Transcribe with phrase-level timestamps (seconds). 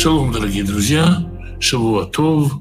[0.00, 1.30] Шалом, дорогие друзья,
[1.60, 2.54] Шавуатов.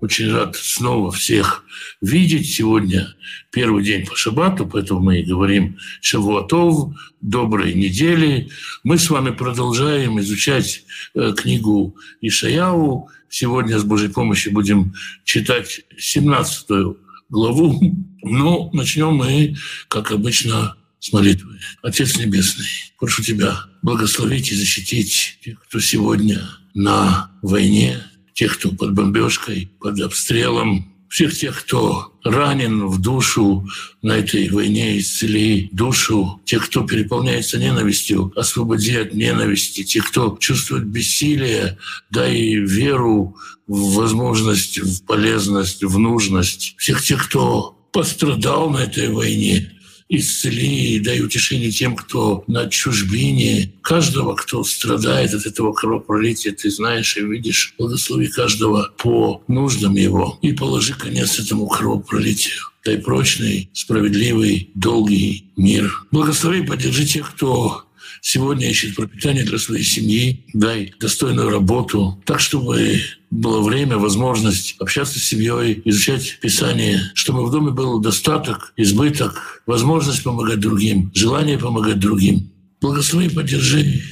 [0.00, 1.62] Очень рад снова всех
[2.00, 2.50] видеть.
[2.50, 3.14] Сегодня
[3.52, 8.48] первый день по шабату, поэтому мы и говорим Шавуатов, доброй недели.
[8.82, 13.10] Мы с вами продолжаем изучать э, книгу Ишаяу.
[13.28, 16.96] Сегодня с Божьей помощью будем читать 17
[17.28, 17.78] главу.
[18.22, 19.54] Ну, начнем мы,
[19.88, 20.76] как обычно,
[21.06, 21.58] с молитвы.
[21.82, 22.66] Отец Небесный,
[22.98, 26.42] прошу Тебя благословить и защитить тех, кто сегодня
[26.74, 28.02] на войне,
[28.34, 33.68] тех, кто под бомбежкой, под обстрелом, всех тех, кто ранен в душу
[34.02, 40.86] на этой войне, исцели душу, тех, кто переполняется ненавистью, освободи от ненависти, тех, кто чувствует
[40.86, 41.78] бессилие,
[42.10, 43.36] дай веру
[43.68, 49.72] в возможность, в полезность, в нужность, всех тех, кто пострадал на этой войне,
[50.08, 53.72] исцели и дай утешение тем, кто на чужбине.
[53.82, 57.74] Каждого, кто страдает от этого кровопролития, ты знаешь и видишь.
[57.78, 62.62] Благослови каждого по нуждам его и положи конец этому кровопролитию.
[62.84, 66.04] Дай прочный, справедливый, долгий мир.
[66.12, 67.86] Благослови, поддержи тех, кто
[68.20, 73.00] сегодня ищет пропитание для своей семьи, дай достойную работу, так, чтобы
[73.36, 80.22] было время, возможность общаться с семьей, изучать Писание, чтобы в доме был достаток, избыток, возможность
[80.22, 82.50] помогать другим, желание помогать другим.
[82.80, 84.02] Благослови, поддержи,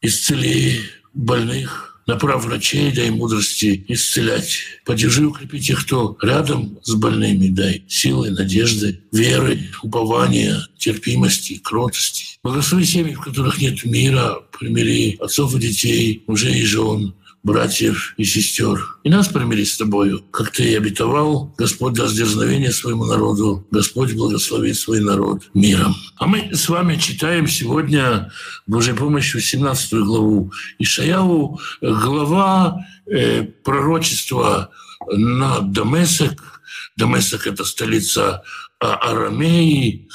[0.00, 0.80] исцели
[1.14, 4.58] больных, направь врачей, дай мудрости исцелять.
[4.84, 12.38] Поддержи укрепи тех, кто рядом с больными, дай силы, надежды, веры, упования, терпимости, кротости.
[12.42, 17.14] Благослови семьи, в которых нет мира, примири отцов и детей, мужей и жен,
[17.46, 18.98] братьев и сестер.
[19.04, 21.54] И нас примири с тобою, как ты и обетовал.
[21.56, 23.64] Господь даст дерзновение своему народу.
[23.70, 25.94] Господь благословит свой народ миром.
[26.16, 28.32] А мы с вами читаем сегодня
[28.66, 34.70] Божьей помощью 17 главу Ишаяу, глава э, пророчества
[35.08, 36.42] на Дамесек.
[36.96, 38.42] Дамесек— это столица
[38.80, 40.08] Арамеи.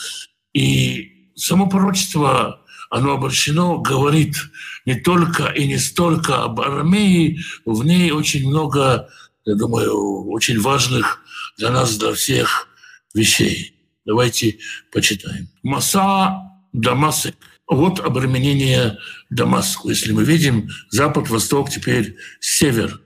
[0.53, 2.60] И само пророчество
[2.91, 4.35] оно обращено, говорит
[4.85, 9.09] не только и не столько об армии, в ней очень много,
[9.45, 11.21] я думаю, очень важных
[11.57, 12.67] для нас, для всех
[13.13, 13.75] вещей.
[14.05, 14.59] Давайте
[14.91, 15.47] почитаем.
[15.63, 17.35] Маса Дамасек.
[17.65, 18.97] Вот обременение
[19.29, 19.89] Дамаску.
[19.89, 22.99] Если мы видим запад, восток, теперь север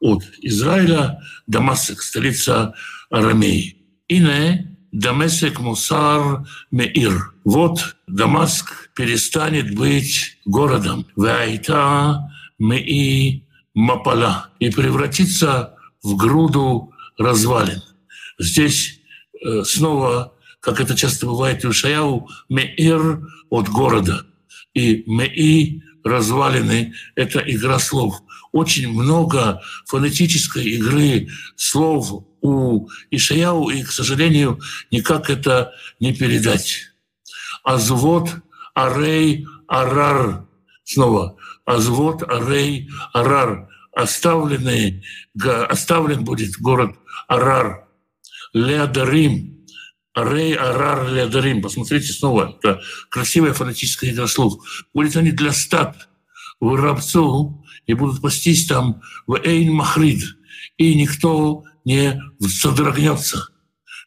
[0.00, 2.74] от Израиля, Дамасек, столица
[3.10, 3.76] Арамеи.
[4.08, 7.29] Ине Дамесек Мусар Меир.
[7.44, 11.06] Вот Дамаск перестанет быть городом.
[11.16, 14.50] Вайта Меи Мапала.
[14.58, 17.82] И превратится в груду развалин.
[18.38, 19.00] Здесь
[19.42, 24.26] э, снова, как это часто бывает у Шаяу, Меир от города.
[24.74, 28.22] И Меи развалины— это игра слов.
[28.52, 36.89] Очень много фонетической игры слов у Ишаяу, и, к сожалению, никак это не передать.
[37.70, 38.34] Азвод,
[38.74, 40.44] Арей, Арар.
[40.82, 41.36] Снова.
[41.64, 43.68] Азвод, Арей, Арар.
[43.92, 45.04] Оставленный,
[45.68, 46.96] оставлен будет город
[47.28, 47.86] Арар.
[48.52, 49.66] Леодарим.
[50.14, 51.62] Арей, Арар, Леодарим.
[51.62, 52.58] Посмотрите снова.
[52.58, 54.54] Это красивая фонетическая игра слов.
[54.92, 56.08] Будет они для стад
[56.58, 60.24] в рабцу и будут пастись там в Эйн Махрид.
[60.76, 63.49] И никто не содрогнется.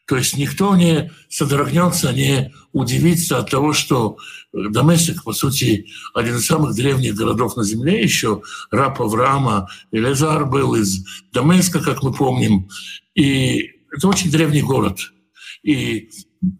[0.06, 4.18] То есть никто не содрогнется, не удивится от того, что
[4.52, 10.74] Дамесик, по сути, один из самых древних городов на Земле, еще раб Авраама, Элизар был
[10.74, 12.68] из Дамеска, как мы помним.
[13.14, 14.98] И это очень древний город.
[15.62, 16.10] И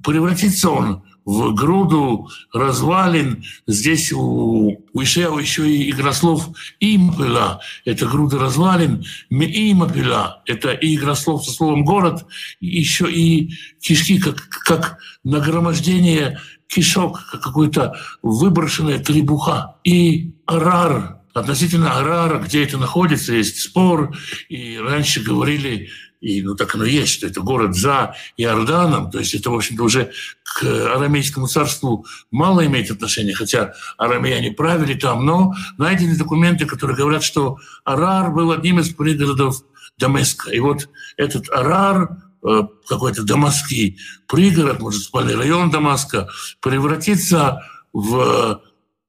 [0.03, 3.45] превратится он в груду развалин.
[3.67, 6.49] Здесь у, у Ишея еще и игрослов
[6.81, 12.27] «импела»— это груда развалин, «меимапела»— это и игрослов со словом «город»,
[12.61, 19.77] еще и кишки, как, как нагромождение кишок, как какой-то выброшенная требуха.
[19.85, 24.17] И «арар» Относительно Арара, где это находится, есть спор.
[24.49, 25.89] И раньше говорили,
[26.25, 29.85] и ну так оно есть, что это город за Иорданом, то есть это, в общем-то,
[29.85, 30.11] уже
[30.43, 37.23] к арамейскому царству мало имеет отношения, хотя арамеяне правили там, но найдены документы, которые говорят,
[37.23, 39.63] что Арар был одним из пригородов
[39.99, 40.51] Дамеска.
[40.51, 40.89] И вот
[41.19, 46.29] этот Арар, э, какой-то дамасский пригород, может, спальный район Дамаска,
[46.61, 47.61] превратится
[47.93, 48.63] в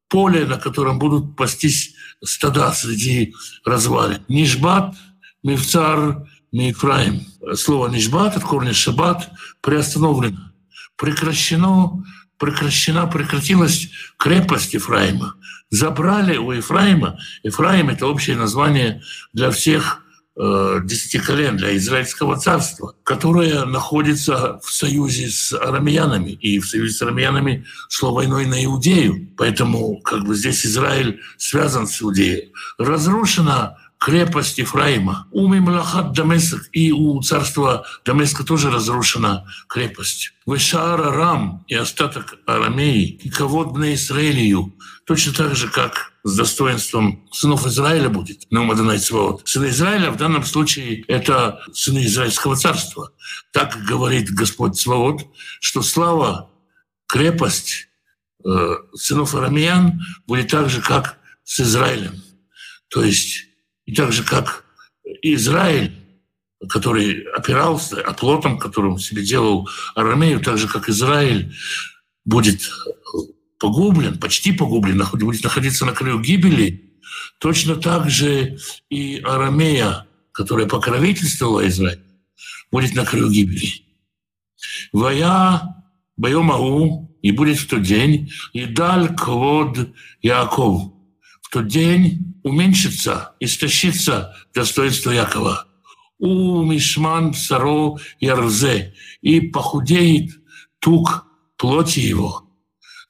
[0.09, 3.33] поле, на котором будут пастись стада среди
[3.63, 4.19] развалин.
[4.27, 4.95] Нишбат,
[5.43, 7.21] Мивцар, Мифраим.
[7.55, 9.29] Слово «нишбат» от корня «шаббат»
[9.61, 10.51] приостановлено.
[10.95, 12.03] Прекращено
[12.37, 15.35] прекращена, прекратилась крепость Ефраима.
[15.69, 19.01] Забрали у Ефраима, Ефраим– это общее название
[19.33, 20.03] для всех
[20.37, 26.31] э, десяти колен, для Израильского царства, которое находится в союзе с арамеянами.
[26.31, 29.29] И в союзе с арамеянами шло войной на Иудею.
[29.37, 32.53] Поэтому как бы здесь Израиль связан с Иудеей.
[32.77, 35.27] Разрушена крепость Ефраима.
[35.31, 40.33] У Мимлахат Дамеск и у царства Дамеска тоже разрушена крепость.
[40.45, 44.75] Вешаара Рам и остаток Арамеи, и ководный Израилию,
[45.07, 49.41] точно так же, как с достоинством сынов Израиля будет, но Мадонай Цваот.
[49.45, 53.11] Сыны Израиля в данном случае это сыны Израильского царства.
[53.51, 55.25] Так говорит Господь Цваот,
[55.59, 56.51] что слава,
[57.07, 57.87] крепость
[58.45, 62.21] э, сынов Арамеян будет так же, как с Израилем.
[62.89, 63.47] То есть
[63.85, 64.65] и так же, как
[65.21, 65.93] Израиль,
[66.69, 71.53] который опирался оплотом, которым себе делал Арамею, так же, как Израиль
[72.23, 72.61] будет
[73.59, 76.99] погублен, почти погублен, будет находиться на краю гибели,
[77.39, 78.57] точно так же
[78.89, 82.01] и Арамея, которая покровительствовала Израиль,
[82.71, 83.85] будет на краю гибели.
[84.91, 85.61] Вая
[86.17, 89.89] Байомау, и будет в тот день, и даль квод
[90.21, 90.94] Яков.
[91.45, 95.67] В тот день уменьшится, истощится достоинство Якова.
[96.17, 100.31] У Мишман Саро Ярзе и похудеет
[100.79, 102.49] тук плоти его.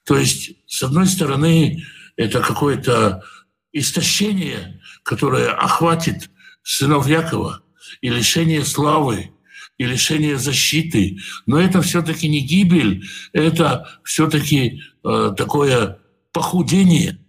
[0.04, 1.82] То есть, с одной стороны,
[2.16, 3.24] это какое-то
[3.72, 6.30] истощение, которое охватит
[6.62, 7.62] сынов Якова,
[8.02, 9.30] и лишение славы,
[9.78, 11.18] и лишение защиты.
[11.46, 13.02] Но это все-таки не гибель,
[13.32, 15.98] это все-таки э, такое
[16.32, 17.18] похудение–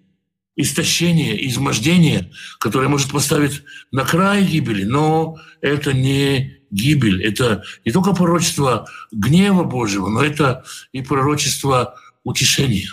[0.57, 8.13] истощение, измождение, которое может поставить на край гибели, но это не гибель, это не только
[8.13, 12.87] пророчество гнева Божьего, но это и пророчество утешения.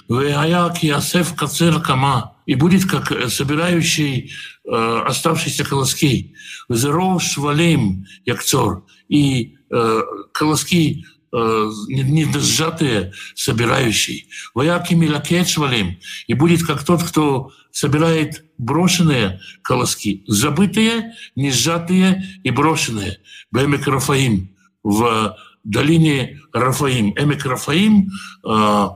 [2.47, 4.31] И будет как собирающий
[4.65, 6.35] э, оставшиеся колоски.
[6.69, 8.85] Зеров швалим якцор.
[9.09, 10.01] И э,
[10.33, 11.07] колоски
[11.37, 14.29] Э, не сжатые собирающий.
[14.55, 15.99] Вояки милакет швалим.
[16.29, 23.19] И будет как тот, кто собирает брошенные колоски, забытые, не сжатые и брошенные.
[23.51, 24.55] Бемек Рафаим
[24.85, 27.15] в долине Рафаим.
[27.19, 28.13] Эмек Рафаим
[28.47, 28.89] э,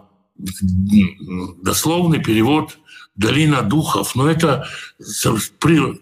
[1.60, 2.78] дословный перевод
[3.16, 4.68] долина духов, но это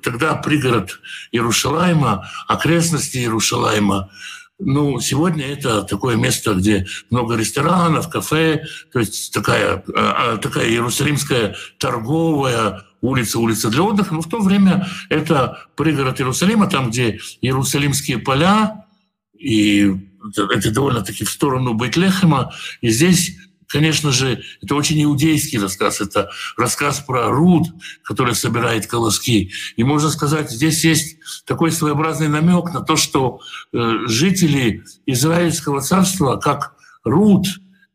[0.02, 1.00] тогда пригород
[1.32, 4.10] Иерушалайма, окрестности Иерушалайма,
[4.58, 10.68] ну, сегодня это такое место, где много ресторанов, кафе, то есть такая, а, а, такая
[10.68, 14.14] иерусалимская торговая улица, улица для отдыха.
[14.14, 18.86] Но в то время это пригород Иерусалима, там, где Иерусалимские поля,
[19.38, 19.94] и
[20.36, 22.52] это довольно-таки в сторону Бейтлехема.
[22.80, 23.36] И здесь
[23.68, 26.00] Конечно же, это очень иудейский рассказ.
[26.00, 27.66] Это рассказ про Руд,
[28.02, 29.50] который собирает колоски.
[29.76, 33.40] И можно сказать, здесь есть такой своеобразный намек на то, что
[33.72, 37.46] э, жители Израильского царства, как Руд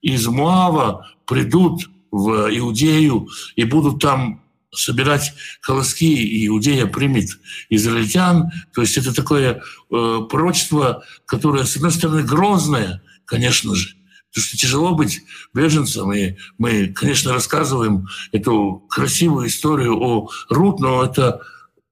[0.01, 4.41] из Муава, придут в Иудею и будут там
[4.73, 7.29] собирать колоски, и Иудея примет
[7.69, 8.51] израильтян.
[8.73, 13.95] То есть это такое э, пророчество, которое, с одной стороны, грозное, конечно же,
[14.31, 15.21] Потому что тяжело быть
[15.53, 21.41] беженцем, и мы, конечно, рассказываем эту красивую историю о Рут, но это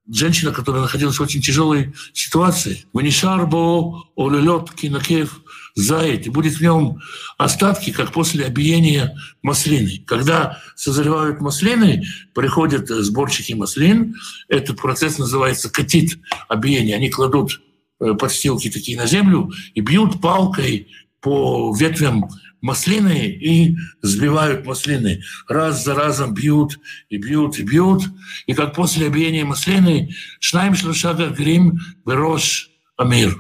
[0.10, 2.86] женщина, которая находилась в очень тяжелой ситуации.
[2.93, 5.41] Ванишарбо олелет кинакев
[5.75, 7.00] заяц, и будет в нем
[7.38, 10.03] остатки, как после обиения маслины.
[10.05, 14.15] Когда созревают маслины, приходят сборщики маслин,
[14.48, 16.96] этот процесс называется катит, обиение.
[16.96, 17.62] Они кладут
[18.00, 20.88] э, подстилки такие на землю и бьют палкой
[21.21, 22.29] по ветвям
[22.61, 25.23] маслины и сбивают маслины.
[25.47, 28.03] Раз за разом бьют и бьют и бьют.
[28.47, 33.38] И как после объедения маслины шнаем шлушага грим берош амир.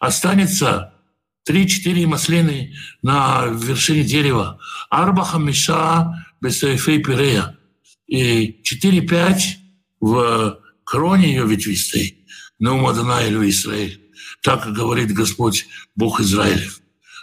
[0.00, 0.94] Останется
[1.44, 4.58] три-четыре маслины на вершине дерева.
[4.90, 7.56] Арба хамиша бесайфей пирея.
[8.06, 9.58] И четыре-пять
[10.00, 12.18] в кроне ее ветвистой.
[12.58, 14.00] Неумадана или Израиль.
[14.42, 16.77] Так говорит Господь Бог Израилев.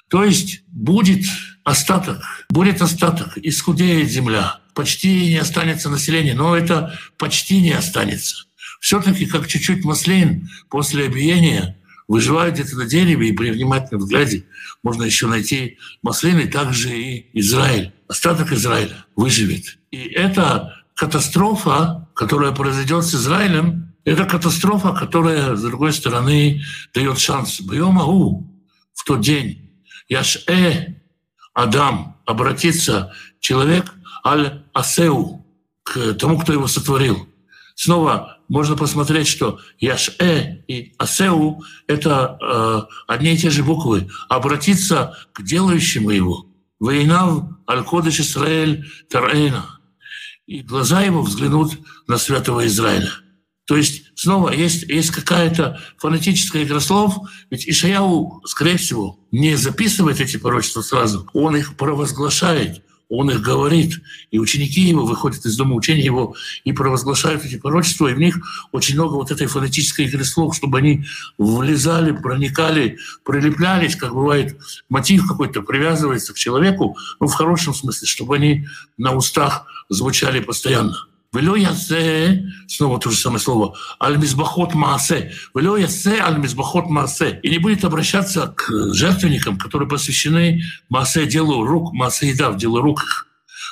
[0.10, 1.26] То есть будет
[1.64, 8.46] остаток, будет остаток, искудеет земля, почти не останется населения, но это почти не останется.
[8.80, 14.46] Все-таки как чуть-чуть маслин после обиения выживают где-то на дереве, и при внимательном взгляде
[14.84, 17.94] можно еще найти маслины, также и Израиль.
[18.08, 19.80] Остаток Израиля выживет.
[19.90, 26.62] И это катастрофа, которая произойдет с Израилем, это катастрофа, которая, с другой стороны,
[26.94, 27.60] дает шанс.
[27.60, 29.65] Бьем в тот день,
[30.10, 30.96] Яш'э
[31.54, 33.94] Адам, обратиться человек
[34.26, 35.46] аль-асеу,
[35.84, 37.30] к тому, кто его сотворил.
[37.76, 44.10] Снова можно посмотреть, что Яш-э и Асеу— это э, одни и те же буквы.
[44.30, 46.48] Обратиться к делающему его.
[46.80, 49.80] Вейнав аль-Кодыш Исраэль Тарейна.
[50.46, 51.74] И глаза его взглянут
[52.08, 53.12] на святого Израиля.
[53.66, 57.18] То есть снова есть, есть какая-то фонетическая игра слов,
[57.50, 64.02] ведь Ишаяу, скорее всего, не записывает эти пророчества сразу, он их провозглашает он их говорит,
[64.32, 68.38] и ученики его выходят из дома учения его и провозглашают эти пророчества, и в них
[68.72, 71.06] очень много вот этой фонетической игры слов, чтобы они
[71.38, 74.58] влезали, проникали, прилеплялись, как бывает
[74.90, 78.68] мотив какой-то привязывается к человеку, ну, в хорошем смысле, чтобы они
[78.98, 80.98] на устах звучали постоянно.
[81.34, 85.34] Вело ясе, снова то же самое слово, аль-мизбахот маасе.
[85.54, 87.40] Вело ясе аль-мизбахот маасе.
[87.44, 93.28] И не будет обращаться к жертвенникам, которые посвящены маасе, делу рук, маасе едав, делу рук.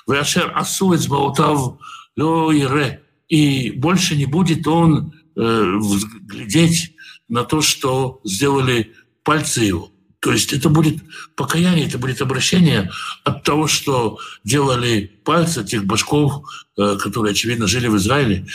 [0.08, 1.78] Вяшер асу эцбаутав
[2.18, 3.04] ло ире.
[3.30, 5.80] И больше не будет он э,
[6.22, 6.96] глядеть
[7.30, 8.94] на то, что сделали
[9.24, 9.93] пальцы его.
[10.24, 11.04] То есть это будет
[11.36, 12.90] покаяние, это будет обращение
[13.26, 16.46] от того, что делали пальцы тех башков,
[16.78, 18.46] э, которые, очевидно, жили в Израиле.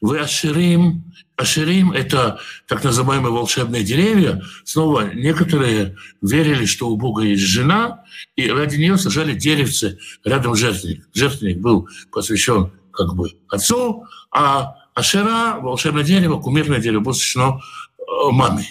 [0.00, 1.04] Вы Аширим,
[1.36, 4.42] Аширим— это так называемые волшебные деревья.
[4.64, 8.02] Снова некоторые верили, что у Бога есть жена,
[8.34, 11.06] и ради нее сажали деревцы рядом жертвенник.
[11.14, 17.60] Жертвенник был посвящен как бы отцу, а Ашира, волшебное дерево, кумирное дерево, было посвящено
[17.98, 18.66] э, маме.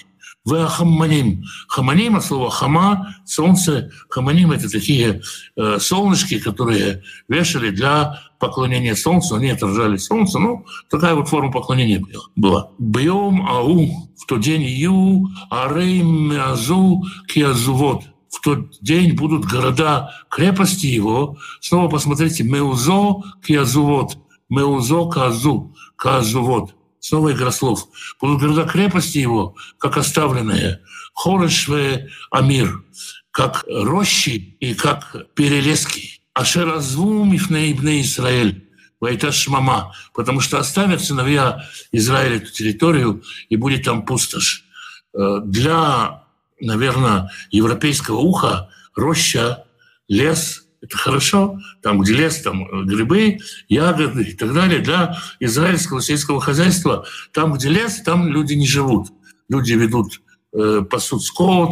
[0.48, 1.44] Хаманим.
[1.68, 3.90] Хаманим от слова хама, солнце.
[4.10, 5.22] Хаманим— это такие
[5.56, 9.36] э, солнышки, которые вешали для поклонения солнцу.
[9.36, 10.38] Они отражали солнце.
[10.40, 12.04] Ну, такая вот форма поклонения
[12.36, 12.70] была.
[12.78, 18.04] Бьем ау, в тот день ю, арейм азу киазувод.
[18.30, 21.38] В тот день будут города крепости его.
[21.60, 24.18] Снова посмотрите, меузо киазувод.
[24.48, 26.76] Меузо казу, казувод
[27.06, 27.88] снова игра слов.
[28.20, 30.82] Будут города крепости его, как оставленные,
[31.14, 32.84] Хорешве Амир,
[33.30, 36.22] как рощи и как перелески.
[36.34, 38.68] Ашеразву мифней бне Израиль,
[39.00, 44.66] Вайта Шмама, потому что оставят сыновья Израиля эту территорию, и будет там пустошь.
[45.14, 46.24] Э, для,
[46.60, 49.64] наверное, европейского уха роща,
[50.08, 54.80] лес— это хорошо, там, где лес, там грибы, ягоды и так далее.
[54.80, 59.08] Для израильского сельского хозяйства, там, где лес, там люди не живут.
[59.50, 60.22] Люди ведут,
[60.54, 61.72] э, пасут скот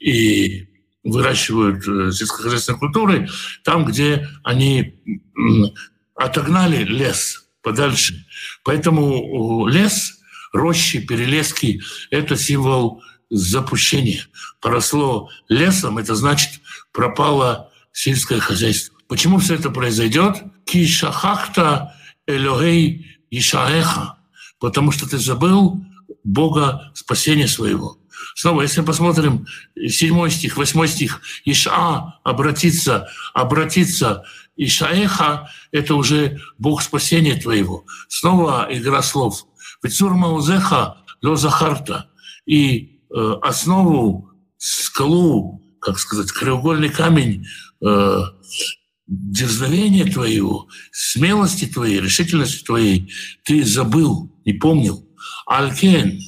[0.00, 0.66] и
[1.04, 3.28] выращивают э, сельскохозяйственные культуры,
[3.62, 4.90] там, где они э,
[6.16, 8.26] отогнали лес подальше.
[8.64, 10.18] Поэтому лес,
[10.52, 14.26] рощи, перелески— это символ запущения.
[14.60, 18.96] Поросло лесом, это значит пропало сельское хозяйство.
[19.08, 20.36] Почему все это произойдет?
[20.64, 21.94] Кишахахта
[22.26, 24.18] Элогей Ишаэха.
[24.58, 25.82] Потому что ты забыл
[26.22, 27.98] Бога спасения своего.
[28.36, 29.46] Снова, если мы посмотрим
[29.88, 34.24] седьмой стих, восьмой стих, Иша обратиться, обратиться,
[34.56, 37.84] Ишаэха— это уже Бог спасения твоего.
[38.08, 39.46] Снова игра слов.
[39.82, 42.10] Вецур Маузеха Ло Захарта.
[42.46, 47.46] И э, основу, скалу, как сказать, краеугольный камень
[47.84, 48.20] э,
[49.06, 53.12] дерзновения твоего, смелости твоей, решительности твоей
[53.44, 55.06] ты забыл, не помнил.
[55.46, 56.20] Алькен.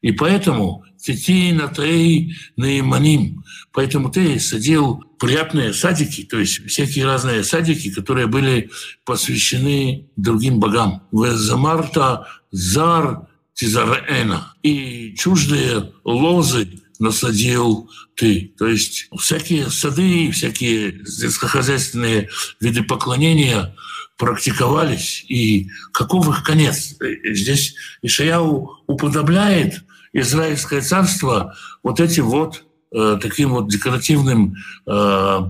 [0.00, 3.42] И поэтому Тити на Таэй Наиманим.
[3.72, 8.70] Поэтому ты садил приятные садики, то есть всякие разные садики, которые были
[9.04, 11.02] посвящены другим богам.
[11.12, 14.54] Везамарта Зар Тизараэна.
[14.62, 18.54] И чуждые лозы насадил ты.
[18.58, 22.28] То есть всякие сады, всякие сельскохозяйственные
[22.60, 23.74] виды поклонения
[24.16, 25.24] практиковались.
[25.28, 26.96] И каков их конец?
[27.24, 32.64] Здесь Ишаяу уподобляет Израильское царство вот этим вот
[32.94, 35.40] э, таким вот декоративным э,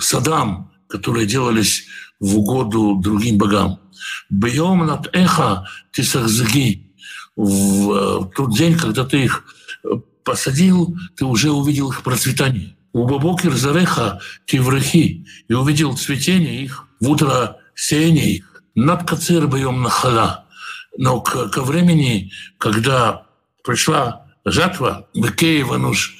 [0.00, 1.86] садам, которые делались
[2.18, 3.80] в угоду другим богам.
[4.30, 5.68] Бьем над эхо.
[7.36, 9.44] В э, тот день, когда ты их
[10.26, 12.76] посадил, ты уже увидел их процветание.
[12.92, 18.62] У Бабокер Зареха Тиврахи и увидел цветение их, в утро сеяние их.
[18.74, 20.46] Над Кацир боем нахала.
[20.98, 23.26] Но к, ко времени, когда
[23.62, 26.16] пришла жатва, Бекеева нуж,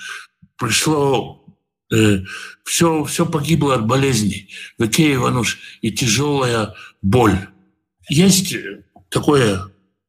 [0.56, 1.44] пришло
[1.92, 2.20] э,
[2.64, 4.50] все, все погибло от болезней.
[4.78, 7.48] Векеева нуж и тяжелая боль.
[8.08, 8.54] Есть
[9.10, 9.62] такое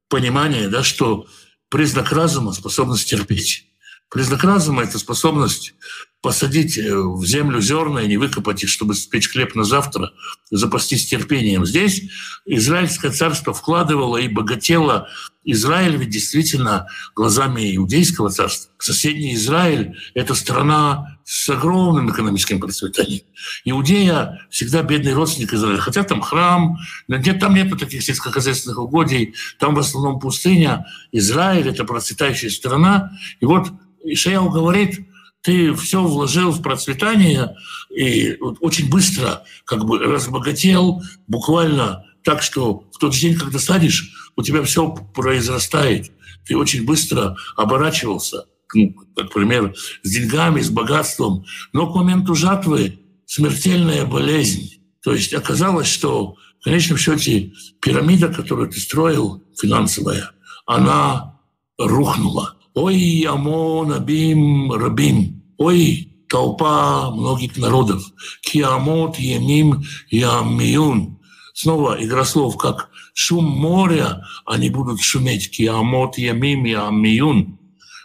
[0.08, 1.26] понимание, да, что
[1.70, 3.67] признак разума— способность терпеть.
[4.10, 5.74] Признак разума– это способность
[6.22, 10.12] посадить э, в землю зерна и не выкопать их, чтобы спечь хлеб на завтра,
[10.50, 11.66] запастись терпением.
[11.66, 12.04] Здесь
[12.46, 15.10] Израильское царство вкладывало и богатело.
[15.44, 18.72] Израиль ведь действительно глазами иудейского царства.
[18.80, 23.24] Соседний Израиль– это страна с огромным экономическим процветанием.
[23.66, 25.80] Иудея всегда бедный родственник Израиля.
[25.80, 30.86] Хотя там храм, нет, там нет таких сельскохозяйственных угодий, там в основном пустыня.
[31.12, 33.12] Израиль– это процветающая страна.
[33.40, 33.70] И вот
[34.08, 35.00] Ишаяу говорит–
[35.48, 37.56] ты все вложил в процветание
[37.90, 44.44] и очень быстро как бы разбогател, буквально так, что в тот день, когда садишь, у
[44.44, 46.12] тебя все произрастает.
[46.46, 49.74] Ты очень быстро оборачивался, ну, например,
[50.04, 51.46] с деньгами, с богатством.
[51.72, 54.82] Но к моменту жатвы смертельная болезнь.
[55.02, 60.32] То есть оказалось, что в конечном счете пирамида, которую ты строил, финансовая,
[60.66, 61.40] она
[61.78, 62.57] рухнула.
[62.80, 65.42] Ой, Амон, Абим, Рабим.
[65.58, 68.04] Ой, толпа многих народов.
[68.42, 71.18] Киамот, Емим, Ямиюн.
[71.56, 75.50] Снова игра слов, как шум моря, они будут шуметь.
[75.50, 77.58] Киамот, Емим, Ямиюн.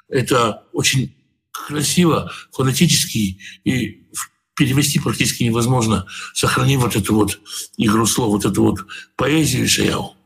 [0.09, 1.15] Это очень
[1.51, 4.07] красиво, фонетически и
[4.57, 7.41] перевести практически невозможно, сохранив вот эту вот
[7.77, 8.87] игру слов, вот эту вот
[9.17, 10.17] поэзию Шаяу.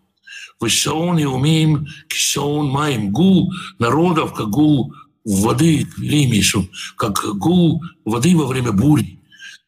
[0.61, 3.13] Вышаон и умеем кишаон маем.
[3.13, 4.95] Гул народов, как гул
[5.25, 9.21] воды, лимишу, как гул воды во время бури.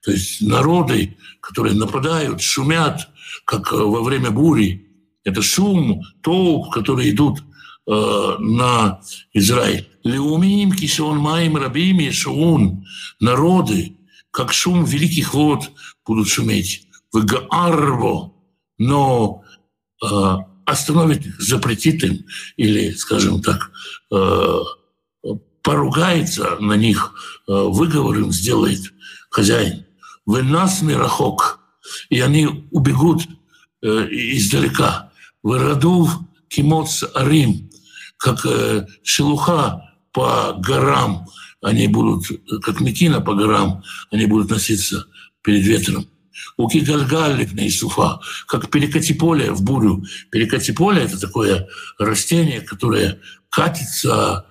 [0.02, 3.08] То есть народы, которые нападают, шумят,
[3.44, 4.86] как во время бури.
[5.24, 7.40] Это шум толп, которые идут
[7.86, 9.00] э, на
[9.34, 9.88] Израиль.
[10.04, 12.86] Леумим кишон маем рабими шаун.
[13.20, 13.98] Народы,
[14.30, 15.70] как шум великих вод,
[16.06, 16.86] будут шуметь.
[17.12, 18.32] В Гаарво.
[18.78, 19.42] Но
[20.02, 20.36] э,
[20.68, 23.70] остановит запретит им или, скажем так,
[24.12, 24.58] э,
[25.62, 27.14] поругается на них,
[27.48, 28.80] э, выговор им сделает
[29.30, 29.86] хозяин.
[30.26, 31.60] Вы нас мирохок,
[32.10, 33.22] и они убегут
[33.82, 35.10] э, издалека.
[35.42, 37.70] Вы родув кимоц арим,
[38.18, 38.44] как
[39.02, 41.28] шелуха по горам,
[41.62, 42.26] они будут,
[42.62, 45.06] как мекина по горам, они будут носиться
[45.42, 46.08] перед ветром.
[46.56, 50.04] Уки гальгалик на Исуфа, как перекати поле в бурю.
[50.30, 54.46] Перекати поле– это такое растение, которое катится,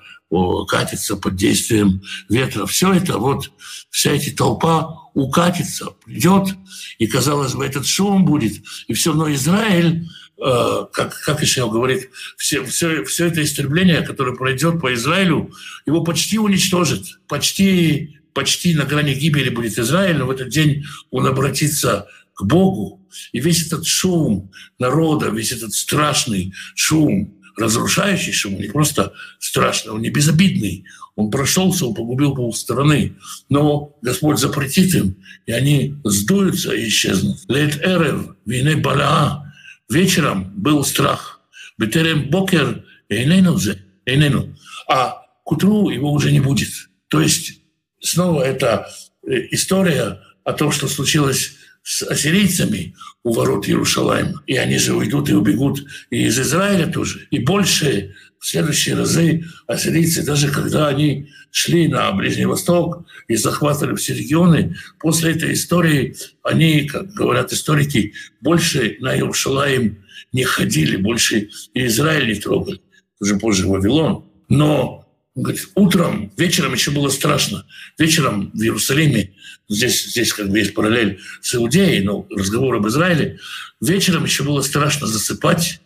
[0.68, 2.66] катится под действием ветра.
[2.66, 3.52] Все это, вот
[3.90, 6.56] вся эта толпа укатится, придет,
[7.00, 12.10] и, казалось бы, этот шум будет, и все равно Израиль э, как, как Ишел говорит,
[12.38, 15.52] все, все, все это истребление, которое пройдет по Израилю,
[15.88, 21.26] его почти уничтожит, почти почти на грани гибели будет Израиль, но в этот день он
[21.26, 23.04] обратится к Богу.
[23.32, 30.04] И весь этот шум народа, весь этот страшный шум, разрушающий шум, не просто страшный, он
[30.04, 30.86] не безобидный.
[31.16, 33.16] Он прошелся, он погубил полстраны.
[33.50, 35.16] Но Господь запретит им,
[35.48, 37.40] и они сдуются и исчезнут.
[37.48, 39.52] Лет эрев, вине балаа.
[39.90, 41.42] Вечером был страх.
[41.80, 44.56] Бетерем бокер, эйнену.
[44.88, 46.70] А к утру его уже не будет.
[47.08, 47.57] То есть
[48.02, 48.88] снова это
[49.26, 54.44] э, история о том, что случилось с ассирийцами у ворот Иерушалайма.
[54.46, 57.28] И они же уйдут и убегут и из Израиля тоже.
[57.32, 63.96] И больше в следующие разы ассирийцы, даже когда они шли на Ближний Восток и захватывали
[63.96, 71.50] все регионы, после этой истории они, как говорят историки, больше на Иерушалаим не ходили, больше
[71.74, 72.82] Израиль не трогали.
[73.22, 74.26] Уже позже Вавилон.
[74.50, 75.07] Но
[75.38, 77.64] он говорит, утром, вечером еще было страшно.
[78.00, 79.34] Вечером в Иерусалиме,
[79.70, 83.38] здесь, здесь как бы есть параллель с Иудеей, но разговор об Израиле,
[83.80, 85.80] вечером еще было страшно засыпать,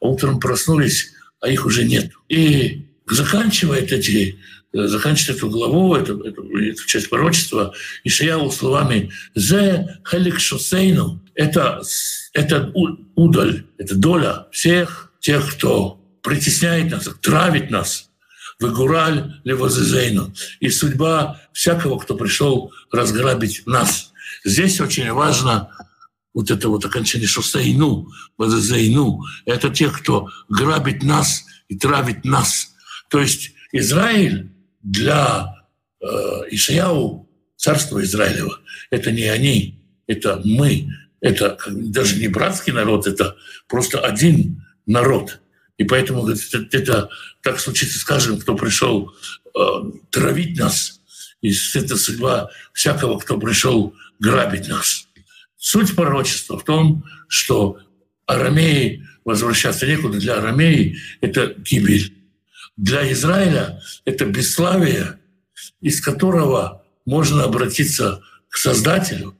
[0.00, 2.10] а утром проснулись, а их уже нет.
[2.28, 4.40] И заканчивает эти
[4.72, 11.80] заканчивает эту главу, эту, эту, эту часть пророчества Ишаяу словами «Зе хелик шосейну»— это,
[12.32, 12.72] это
[13.14, 18.05] удаль, это доля всех тех, кто притесняет нас, травит нас,
[18.58, 24.12] «Вегураль левозезейну» и судьба всякого, кто пришел разграбить нас.
[24.44, 25.70] Здесь очень важно
[26.32, 32.74] вот это вот окончание «шосейну», «вазезейну»— это те, кто грабит нас и травит нас.
[33.08, 34.50] То есть Израиль
[34.82, 35.64] для
[36.00, 36.06] э,
[36.50, 38.58] Ишаяу, царство Израилева,
[38.90, 40.90] это не они, это мы,
[41.20, 45.40] это даже не братский народ, это просто один народ.
[45.78, 47.08] И поэтому говорит, это, это
[47.42, 49.12] так случится с каждым, кто пришел
[49.54, 49.60] э,
[50.10, 51.00] травить нас.
[51.42, 55.06] И это судьба всякого, кто пришел грабить нас.
[55.56, 57.78] Суть пророчества в том, что
[58.26, 60.18] арамеи возвращаться некуда.
[60.18, 62.14] Для арамеи это гибель.
[62.76, 65.18] для Израиля это бесславие,
[65.80, 69.36] из которого можно обратиться к Создателю.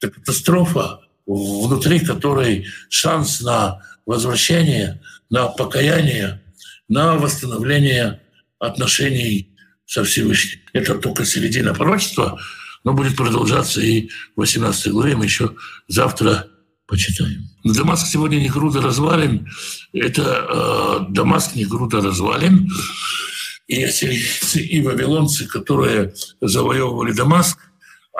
[0.00, 6.42] Это катастрофа, внутри которой шанс на возвращение, на покаяние,
[6.88, 8.20] на восстановление
[8.58, 9.54] отношений
[9.86, 10.58] со Всевышним.
[10.72, 12.40] Это только середина пророчества,
[12.82, 15.14] но будет продолжаться и в 18 главе.
[15.14, 15.54] Мы еще
[15.86, 16.48] завтра
[16.88, 17.48] почитаем.
[17.62, 19.48] Дамаск сегодня не груда развален.
[19.92, 20.22] Это
[21.08, 22.68] э, Дамаск не груда развален.
[23.68, 27.58] И ассирийцы, и вавилонцы, которые завоевывали Дамаск,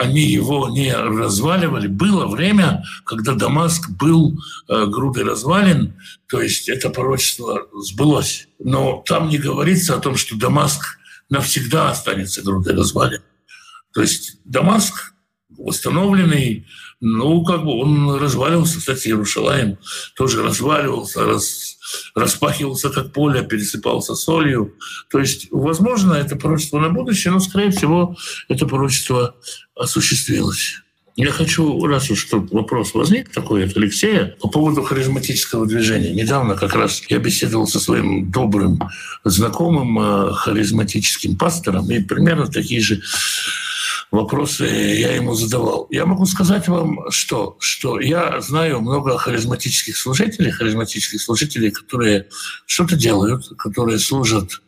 [0.00, 1.86] они его не разваливали.
[1.86, 5.94] Было время, когда Дамаск был э, грудой развален,
[6.26, 8.48] то есть это пророчество сбылось.
[8.58, 13.20] Но там не говорится о том, что Дамаск навсегда останется грудой развалин.
[13.92, 15.12] То есть Дамаск
[15.50, 16.66] восстановленный,
[17.00, 18.78] ну, как бы он разваливался.
[18.78, 19.76] Кстати, Иерушалаем
[20.16, 21.69] тоже разваливался, раз,
[22.14, 24.74] распахивался как поле, пересыпался солью.
[25.10, 28.16] То есть, возможно, это пророчество на будущее, но, скорее всего,
[28.48, 29.34] это пророчество
[29.74, 30.82] осуществилось.
[31.16, 36.12] Я хочу, раз уж тут вопрос возник такой от Алексея, по поводу харизматического движения.
[36.12, 38.80] Недавно как раз я беседовал со своим добрым
[39.24, 43.02] знакомым э, харизматическим пастором, и примерно такие же
[44.10, 45.86] вопросы я ему задавал.
[45.90, 52.28] Я могу сказать вам, что, что я знаю много харизматических служителей, харизматических служителей, которые
[52.66, 54.60] что-то делают, которые служат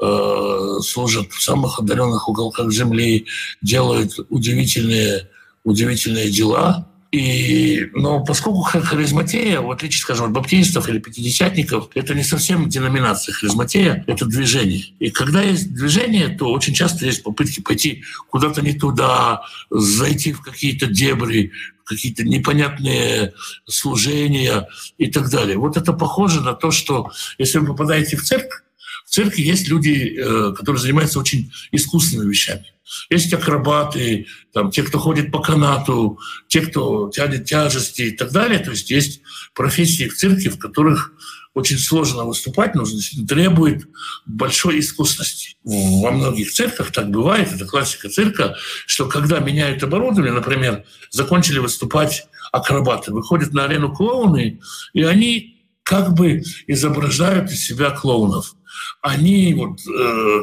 [0.00, 3.26] э, служат в самых отдаленных уголках земли,
[3.62, 5.28] делают удивительные,
[5.64, 12.22] удивительные дела, и, но поскольку харизматея, в отличие, скажем, от баптистов или пятидесятников, это не
[12.22, 14.84] совсем деноминация харизматея, это движение.
[15.00, 20.40] И когда есть движение, то очень часто есть попытки пойти куда-то не туда, зайти в
[20.40, 21.50] какие-то дебри,
[21.84, 23.32] какие-то непонятные
[23.66, 25.58] служения и так далее.
[25.58, 28.62] Вот это похоже на то, что если вы попадаете в церковь,
[29.10, 32.66] в церкви есть люди, э, которые занимаются очень искусственными вещами.
[33.10, 38.60] Есть акробаты, там, те, кто ходит по канату, те, кто тянет тяжести и так далее.
[38.60, 41.12] То есть есть профессии в цирке, в которых
[41.54, 43.88] очень сложно выступать, нужно требует
[44.26, 45.56] большой искусности.
[45.64, 48.54] Во многих цирках так бывает, это классика цирка,
[48.86, 54.60] что когда меняют оборудование, например, закончили выступать акробаты, выходят на арену клоуны,
[54.92, 58.54] и они как бы изображают из себя клоунов
[59.02, 60.42] они вот, э,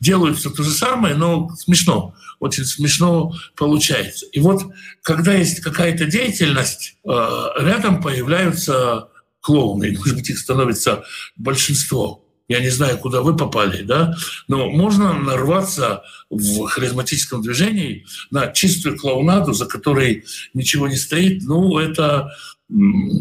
[0.00, 4.26] делают все то же самое, но смешно, очень смешно получается.
[4.26, 4.62] И вот
[5.02, 9.08] когда есть какая-то деятельность, э, рядом появляются
[9.40, 11.04] клоуны, может быть, их становится
[11.36, 12.24] большинство.
[12.46, 14.14] Я не знаю, куда вы попали, да,
[14.48, 21.42] но можно нарваться в харизматическом движении на чистую клоунаду, за которой ничего не стоит.
[21.44, 22.30] Ну, это,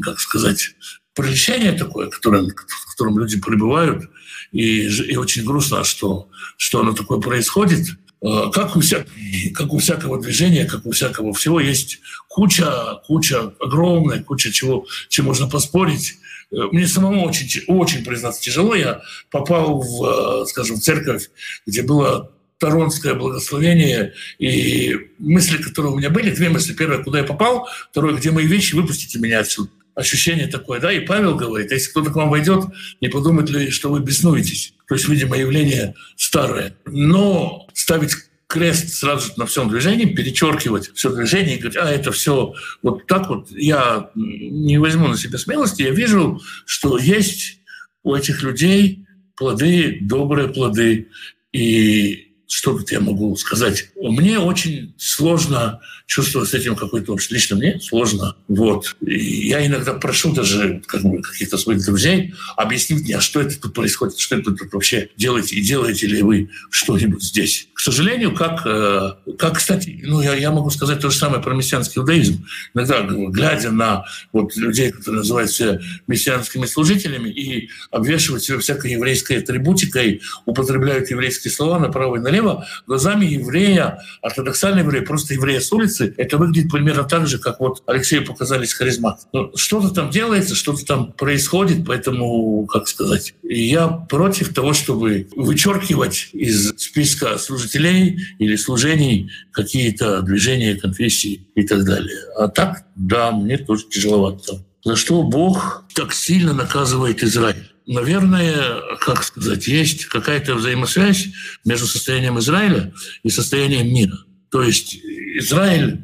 [0.02, 0.76] как сказать,
[1.14, 4.10] прельщение такое, которое, в котором люди пребывают,
[4.52, 7.88] и, и очень грустно, что, что оно такое происходит.
[8.24, 9.06] А, как у, вся,
[9.54, 12.00] как у всякого движения, как у всякого всего, есть
[12.30, 16.18] куча, куча огромная, куча чего, чем можно поспорить.
[16.52, 18.76] Э, мне самому очень, очень признаться тяжело.
[18.76, 21.30] Я попал в, э, скажем, в церковь,
[21.66, 26.74] где было Торонское благословение, и мысли, которые у меня были, две мысли.
[26.74, 31.00] Первое, куда я попал, второе, где мои вещи, выпустите меня отсюда ощущение такое, да, и
[31.00, 32.66] Павел говорит, если кто-то к вам войдет,
[33.02, 34.74] не подумает ли, что вы беснуетесь.
[34.88, 36.76] То есть, видимо, явление старое.
[36.86, 38.14] Но ставить
[38.48, 42.54] крест сразу на всем движении, перечеркивать все движение и говорить, а это все
[42.84, 47.60] вот так вот, я не возьму на себя смелости, я вижу, что есть
[48.04, 51.08] у этих людей плоды, добрые плоды,
[51.52, 53.90] и что тут я могу сказать?
[53.96, 57.34] Мне очень сложно чувствовать с этим какой-то общий.
[57.34, 58.36] Лично мне сложно.
[58.48, 58.96] Вот.
[59.02, 63.60] И я иногда прошу даже как бы, каких-то своих друзей объяснить мне, а что это
[63.60, 67.70] тут происходит, что это тут вообще делаете, и делаете ли вы что-нибудь здесь.
[67.84, 72.00] Сожалению, как, э, как кстати, ну, я, я могу сказать то же самое про мессианский
[72.00, 72.46] иудаизм.
[72.74, 79.40] Иногда, глядя на вот, людей, которые называют себя мессианскими служителями и обвешивают себя всякой еврейской
[79.40, 85.84] атрибутикой, употребляют еврейские слова направо и налево, глазами еврея, ортодоксального еврея, просто еврея с улицы,
[85.84, 89.22] улицы, это выглядит примерно так же, как вот Алексею показались харизмат.
[89.34, 96.30] Ну, что-то там делается, что-то там происходит, поэтому, как сказать, я против того, чтобы вычеркивать
[96.34, 102.18] из списка служителей или служений какие-то движения, конфессии и так далее.
[102.38, 104.66] А так, да, мне тоже тяжеловато.
[104.84, 107.70] За что Бог так сильно наказывает Израиль?
[107.86, 111.28] Наверное, как сказать, есть какая-то взаимосвязь
[111.66, 114.18] между состоянием Израиля и состоянием мира.
[114.52, 116.02] То есть Израиль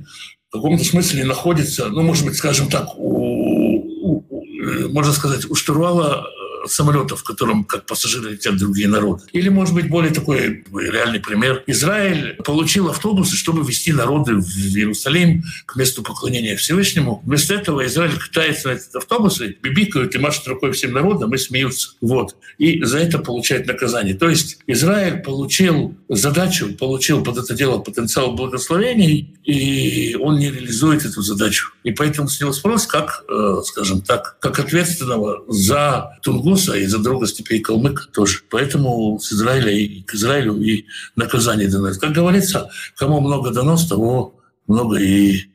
[0.50, 4.26] в каком-то смысле находится, ну, может быть, скажем так, у, у,
[4.90, 6.26] можно сказать, у штурвала
[6.68, 9.24] самолета, в котором как пассажиры летят другие народы.
[9.32, 11.64] Или, может быть, более такой реальный пример.
[11.68, 17.22] Израиль получил автобусы, чтобы вести народы в Иерусалим к месту поклонения Всевышнему.
[17.26, 21.92] Вместо этого Израиль катается на этот автобусы, бибикают и машут рукой всем народам и смеются.
[22.02, 22.36] Вот.
[22.58, 24.14] И за это получает наказание.
[24.14, 31.06] То есть Израиль получил задачу, получил под это дело потенциал благословений, и он не реализует
[31.06, 31.72] эту задачу.
[31.84, 36.18] И поэтому с него спрос, как, э, скажем так, как ответственного за
[36.50, 38.40] Тунгуса и за друга степей Калмыка тоже.
[38.50, 40.86] Поэтому с Израиля и к Израилю и
[41.16, 41.92] наказание дано.
[42.00, 44.36] Как говорится, кому много дано, с того
[44.68, 45.46] много и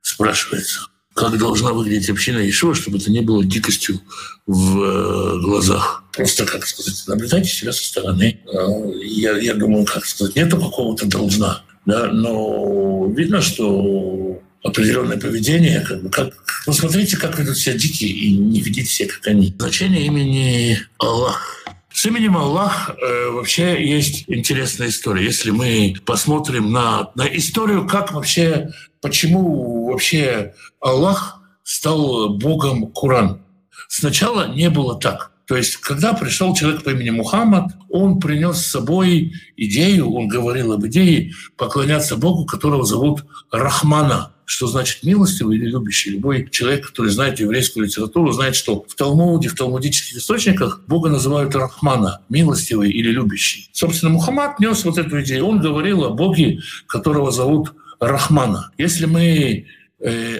[0.00, 0.80] спрашивается.
[1.14, 4.00] Как должна выглядеть община Ишуа, чтобы это не было дикостью
[4.46, 6.04] в э, глазах.
[6.12, 8.40] Просто, как сказать, наблюдайте себя со стороны.
[8.46, 8.66] Э,
[9.04, 11.62] я, я думаю, как сказать, нету какого-то должна.
[11.86, 16.32] Да, но видно, что определенное поведение, как бы, как,
[16.66, 19.54] посмотрите, как ведут себя дикие, и не ведите себя, как они.
[19.58, 21.64] Значение имени Аллах.
[21.92, 25.24] С именем Аллах э, вообще есть интересная история.
[25.24, 33.42] Если мы посмотрим на, на историю, как вообще, почему вообще Аллах стал Богом Куран.
[33.88, 35.30] Сначала не было так.
[35.46, 40.72] То есть, когда пришел человек по имени Мухаммад, он принес с собой идею, он говорил
[40.72, 46.10] об идее поклоняться Богу, которого зовут Рахмана что значит милостивый или любящий.
[46.10, 51.54] Любой человек, который знает еврейскую литературу, знает, что в Талмуде, в талмудических источниках Бога называют
[51.54, 53.68] Рахмана, милостивый или любящий.
[53.72, 55.46] Собственно, Мухаммад нес вот эту идею.
[55.46, 58.70] Он говорил о Боге, которого зовут Рахмана.
[58.78, 59.66] Если мы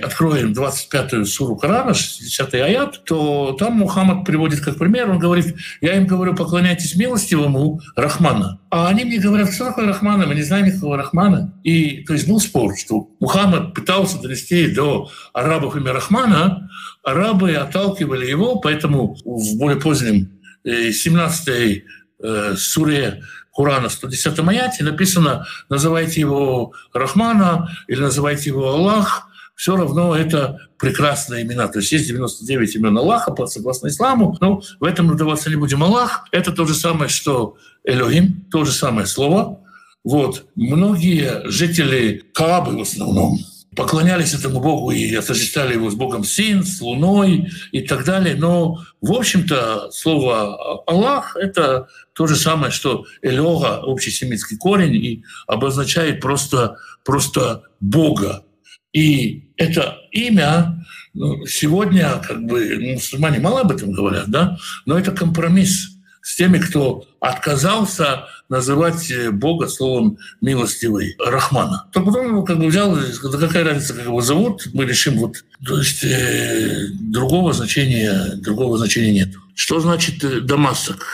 [0.03, 5.97] откроем 25-ю суру Корана, 60-й аят, то там Мухаммад приводит как пример, он говорит, я
[5.97, 8.61] им говорю, поклоняйтесь милостивому Рахмана.
[8.71, 11.55] А они мне говорят, что такое Рахмана, мы не знаем никакого Рахмана.
[11.65, 16.69] И то есть был спор, что Мухаммад пытался донести до арабов имя Рахмана,
[17.03, 20.29] арабы отталкивали его, поэтому в более позднем
[20.67, 21.83] 17-й э,
[22.23, 30.17] э, суре Курана 110 аяте написано «называйте его Рахмана» или «называйте его Аллах», все равно
[30.17, 31.69] это прекрасные имена.
[31.69, 35.83] То есть есть 99 имен Аллаха, согласно исламу, но в этом надаваться не будем.
[35.83, 39.61] Аллах— это то же самое, что Элохим, то же самое слово.
[40.03, 40.47] Вот.
[40.55, 43.39] Многие жители Каабы в основном
[43.75, 48.35] поклонялись этому Богу и отождествляли его с Богом Син, с Луной и так далее.
[48.37, 56.21] Но, в общем-то, слово «Аллах»— это то же самое, что «элога»— общесемитский корень, и обозначает
[56.21, 58.45] просто, просто Бога.
[58.95, 64.99] И это имя ну, сегодня, как бы, ну, мусульмане мало об этом говорят, да, но
[64.99, 65.91] это компромисс
[66.23, 71.87] с теми, кто отказался называть Бога словом «милостивый» Рахмана.
[71.93, 75.45] То потом его как бы взял, да какая разница, как его зовут, мы решим вот...
[75.67, 79.35] То есть э, другого значения, другого значения нет.
[79.55, 81.05] Что значит э, Дамасок?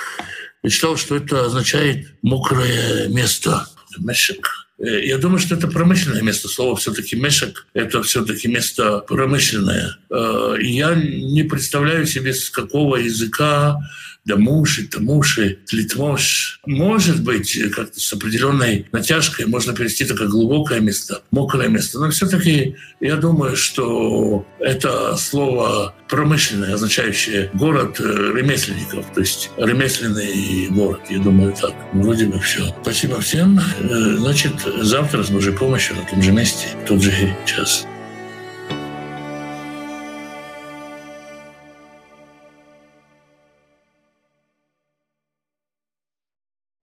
[0.62, 3.66] Я читал, что это означает «мокрое место»,
[3.98, 4.59] «мешек».
[4.80, 6.48] Э, я думаю, что это промышленное место.
[6.48, 9.96] Слово все-таки мешек– это все-таки место промышленное.
[10.10, 13.78] Э, я не представляю себе, с какого языка
[14.24, 16.60] Дамуши, Тамуши, Литмош.
[16.66, 21.98] Может быть, как-то с определенной натяжкой можно перевести как глубокое место, мокрое место.
[21.98, 30.68] Но все-таки я думаю, что это слово промышленное, означающее город э, ремесленников, то есть ремесленный
[30.70, 31.00] город.
[31.08, 31.74] Я думаю, так.
[31.92, 32.74] Вроде бы все.
[32.82, 33.60] Спасибо всем.
[33.80, 37.12] Значит, завтра с Божьей помощью на том же месте, в тот же
[37.46, 37.86] час.